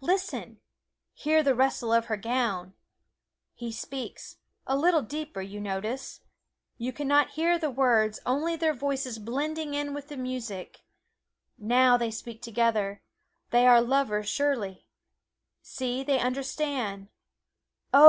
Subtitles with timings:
[0.00, 0.56] listen
[1.12, 2.72] hear the rustle of her gown
[3.56, 6.22] he speaks, a little deeper, you notice
[6.78, 10.80] you can not hear the words, only their voices blending in with the music
[11.58, 13.02] now they speak together
[13.50, 14.86] they are lovers, surely
[15.60, 17.08] see, they understand
[17.92, 18.02] oh!